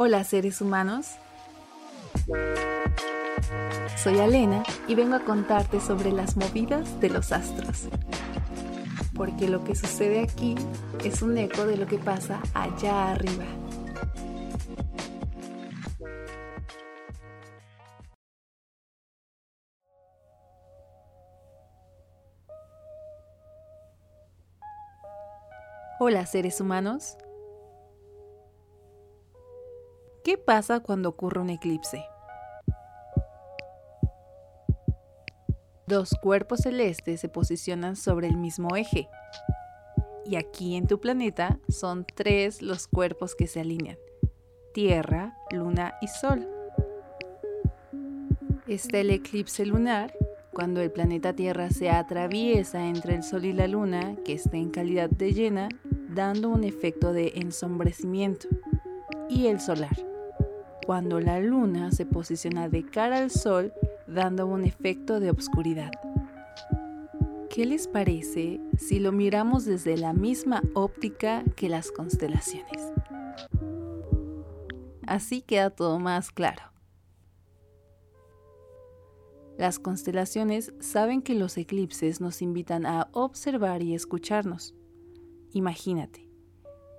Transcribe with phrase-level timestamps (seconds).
[0.00, 1.16] Hola seres humanos.
[3.96, 7.88] Soy Alena y vengo a contarte sobre las movidas de los astros.
[9.16, 10.54] Porque lo que sucede aquí
[11.04, 13.44] es un eco de lo que pasa allá arriba.
[25.98, 27.16] Hola seres humanos.
[30.28, 32.04] ¿Qué pasa cuando ocurre un eclipse?
[35.86, 39.08] Dos cuerpos celestes se posicionan sobre el mismo eje.
[40.26, 43.96] Y aquí en tu planeta son tres los cuerpos que se alinean.
[44.74, 46.46] Tierra, Luna y Sol.
[48.66, 50.12] Está el eclipse lunar,
[50.52, 54.68] cuando el planeta Tierra se atraviesa entre el Sol y la Luna, que está en
[54.68, 55.70] calidad de llena,
[56.10, 58.46] dando un efecto de ensombrecimiento.
[59.30, 59.96] Y el solar,
[60.88, 63.74] cuando la luna se posiciona de cara al sol
[64.06, 65.90] dando un efecto de obscuridad.
[67.50, 72.90] ¿Qué les parece si lo miramos desde la misma óptica que las constelaciones?
[75.06, 76.62] Así queda todo más claro.
[79.58, 84.74] Las constelaciones saben que los eclipses nos invitan a observar y escucharnos.
[85.52, 86.30] Imagínate,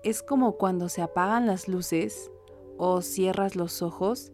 [0.04, 2.30] es como cuando se apagan las luces
[2.80, 4.32] o cierras los ojos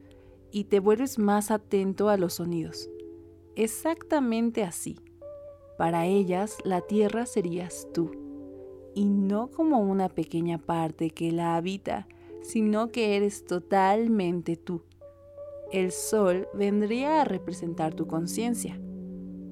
[0.51, 2.89] y te vuelves más atento a los sonidos.
[3.55, 4.99] Exactamente así.
[5.79, 8.11] Para ellas la tierra serías tú,
[8.93, 12.07] y no como una pequeña parte que la habita,
[12.43, 14.83] sino que eres totalmente tú.
[15.71, 18.79] El sol vendría a representar tu conciencia.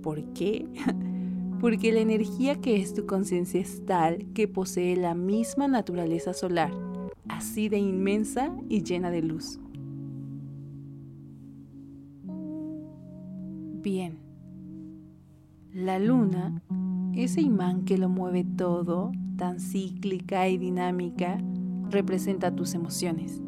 [0.04, 0.68] ¿Por qué?
[1.60, 6.93] Porque la energía que es tu conciencia es tal que posee la misma naturaleza solar
[7.28, 9.60] así de inmensa y llena de luz.
[13.82, 14.18] Bien,
[15.74, 16.64] la luna,
[17.14, 21.38] ese imán que lo mueve todo, tan cíclica y dinámica,
[21.90, 23.42] representa tus emociones,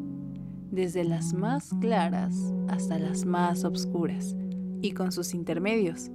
[0.70, 4.36] desde las más claras hasta las más oscuras,
[4.82, 6.10] y con sus intermedios,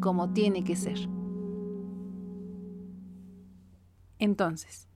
[0.00, 0.98] como tiene que ser.
[4.18, 4.89] Entonces,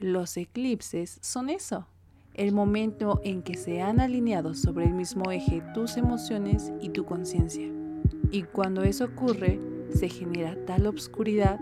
[0.00, 1.86] los eclipses son eso,
[2.32, 7.04] el momento en que se han alineado sobre el mismo eje tus emociones y tu
[7.04, 7.70] conciencia.
[8.30, 9.60] Y cuando eso ocurre,
[9.94, 11.60] se genera tal obscuridad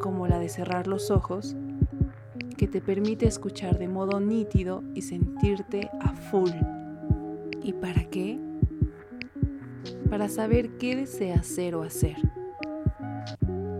[0.00, 1.54] como la de cerrar los ojos
[2.56, 6.52] que te permite escuchar de modo nítido y sentirte a full.
[7.62, 8.40] ¿Y para qué?
[10.08, 12.16] Para saber qué deseas ser o hacer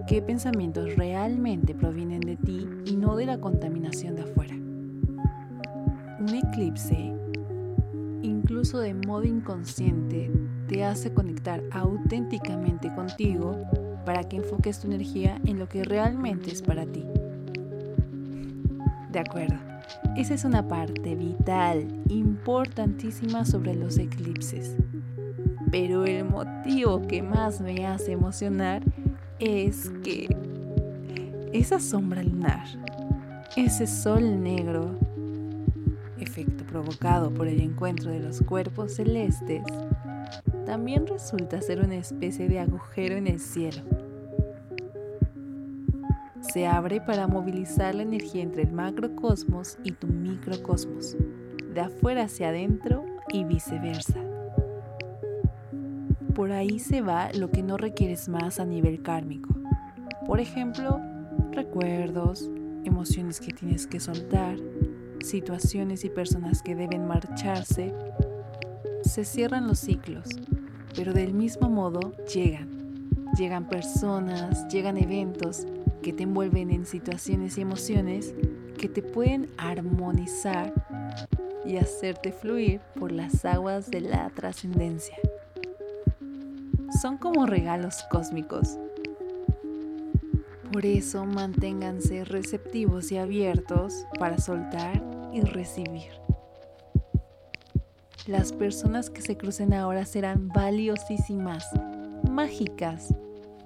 [0.06, 4.54] qué pensamientos realmente provienen de ti y no de la contaminación de afuera.
[4.54, 7.12] Un eclipse,
[8.22, 10.30] incluso de modo inconsciente,
[10.68, 13.60] te hace conectar auténticamente contigo
[14.04, 17.04] para que enfoques tu energía en lo que realmente es para ti.
[19.10, 19.56] De acuerdo,
[20.16, 24.76] esa es una parte vital, importantísima sobre los eclipses.
[25.72, 28.82] Pero el motivo que más me hace emocionar
[29.38, 30.34] es que
[31.52, 32.66] esa sombra lunar,
[33.56, 34.98] ese sol negro,
[36.18, 39.62] efecto provocado por el encuentro de los cuerpos celestes,
[40.64, 43.82] también resulta ser una especie de agujero en el cielo.
[46.40, 51.16] Se abre para movilizar la energía entre el macrocosmos y tu microcosmos,
[51.74, 54.25] de afuera hacia adentro y viceversa
[56.36, 59.54] por ahí se va lo que no requieres más a nivel kármico.
[60.26, 61.00] Por ejemplo,
[61.50, 62.50] recuerdos,
[62.84, 64.58] emociones que tienes que soltar,
[65.20, 67.94] situaciones y personas que deben marcharse.
[69.02, 70.28] Se cierran los ciclos,
[70.94, 72.68] pero del mismo modo llegan.
[73.38, 75.66] Llegan personas, llegan eventos
[76.02, 78.34] que te envuelven en situaciones y emociones
[78.76, 80.74] que te pueden armonizar
[81.64, 85.16] y hacerte fluir por las aguas de la trascendencia
[87.02, 88.78] son como regalos cósmicos.
[90.72, 95.02] Por eso manténganse receptivos y abiertos para soltar
[95.32, 96.10] y recibir.
[98.26, 101.64] Las personas que se crucen ahora serán valiosísimas,
[102.28, 103.14] mágicas,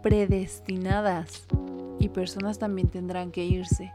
[0.03, 1.47] predestinadas
[1.99, 3.91] y personas también tendrán que irse.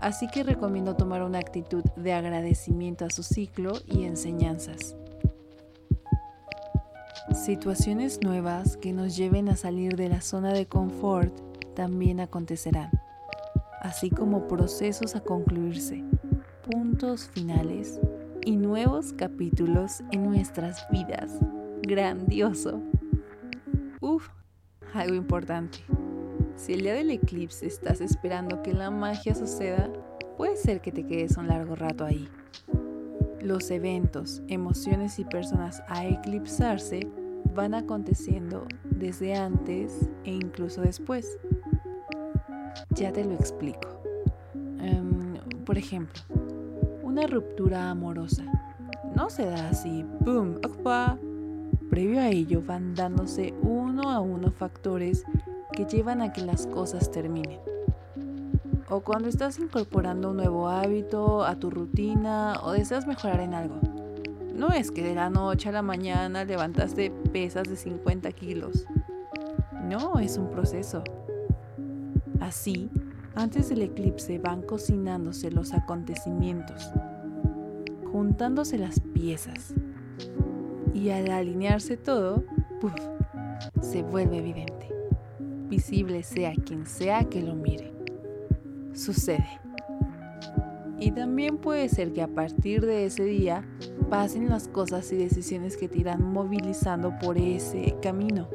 [0.00, 4.94] Así que recomiendo tomar una actitud de agradecimiento a su ciclo y enseñanzas.
[7.34, 11.32] Situaciones nuevas que nos lleven a salir de la zona de confort
[11.74, 12.90] también acontecerán,
[13.80, 16.04] así como procesos a concluirse,
[16.68, 18.00] puntos finales
[18.44, 21.38] y nuevos capítulos en nuestras vidas.
[21.82, 22.82] Grandioso.
[24.00, 24.28] Uf,
[24.92, 25.78] algo importante.
[26.56, 29.88] Si el día del eclipse estás esperando que la magia suceda,
[30.36, 32.28] puede ser que te quedes un largo rato ahí.
[33.40, 37.08] Los eventos, emociones y personas a eclipsarse
[37.54, 41.38] van aconteciendo desde antes e incluso después.
[42.90, 43.88] Ya te lo explico.
[44.78, 46.20] Em, por ejemplo,
[47.02, 48.44] una ruptura amorosa
[49.14, 50.54] no se da así, ¡pum!
[51.90, 55.24] Previo a ello van dándose uno a uno factores
[55.72, 57.60] que llevan a que las cosas terminen.
[58.88, 63.99] O cuando estás incorporando un nuevo hábito a tu rutina o deseas mejorar en algo.
[64.54, 68.86] No es que de la noche a la mañana levantaste pesas de 50 kilos.
[69.84, 71.02] No, es un proceso.
[72.40, 72.90] Así,
[73.34, 76.90] antes del eclipse van cocinándose los acontecimientos,
[78.12, 79.74] juntándose las piezas.
[80.92, 82.44] Y al alinearse todo,
[82.80, 82.92] ¡puf!
[83.80, 84.80] se vuelve evidente
[85.70, 87.94] visible sea quien sea que lo mire.
[88.92, 89.60] Sucede.
[91.00, 93.64] Y también puede ser que a partir de ese día
[94.10, 98.48] pasen las cosas y decisiones que te irán movilizando por ese camino.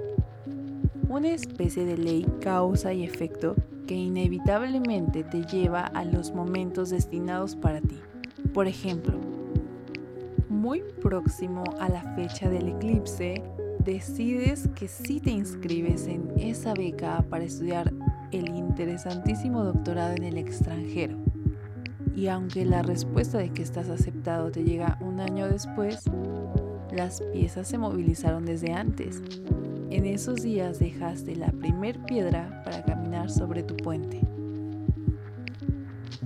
[1.09, 3.55] Una especie de ley causa y efecto
[3.87, 7.99] que inevitablemente te lleva a los momentos destinados para ti.
[8.53, 9.19] Por ejemplo,
[10.49, 13.41] muy próximo a la fecha del eclipse,
[13.83, 17.91] decides que sí te inscribes en esa beca para estudiar
[18.31, 21.24] el interesantísimo doctorado en el extranjero.
[22.15, 26.03] Y aunque la respuesta de que estás aceptado te llega un año después,
[26.91, 29.21] las piezas se movilizaron desde antes.
[29.89, 34.21] En esos días dejaste la primer piedra para caminar sobre tu puente.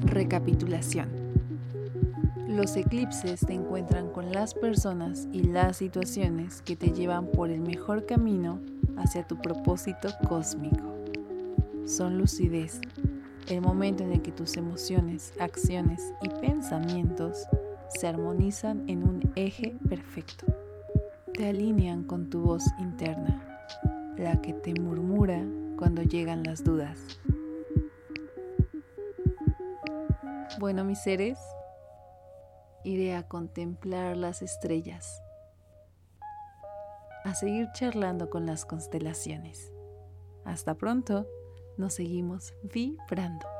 [0.05, 1.09] Recapitulación.
[2.47, 7.61] Los eclipses te encuentran con las personas y las situaciones que te llevan por el
[7.61, 8.59] mejor camino
[8.97, 10.95] hacia tu propósito cósmico.
[11.85, 12.81] Son lucidez,
[13.47, 17.47] el momento en el que tus emociones, acciones y pensamientos
[17.89, 20.45] se armonizan en un eje perfecto.
[21.33, 23.59] Te alinean con tu voz interna,
[24.17, 25.43] la que te murmura
[25.77, 26.99] cuando llegan las dudas.
[30.59, 31.39] Bueno, mis seres,
[32.83, 35.21] iré a contemplar las estrellas,
[37.23, 39.71] a seguir charlando con las constelaciones.
[40.43, 41.27] Hasta pronto,
[41.79, 43.58] nos seguimos vibrando.